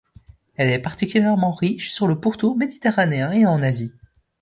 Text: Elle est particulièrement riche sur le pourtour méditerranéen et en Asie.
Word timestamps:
Elle 0.55 0.71
est 0.71 0.79
particulièrement 0.79 1.51
riche 1.53 1.91
sur 1.91 2.07
le 2.07 2.19
pourtour 2.19 2.57
méditerranéen 2.57 3.31
et 3.33 3.45
en 3.45 3.61
Asie. 3.61 3.93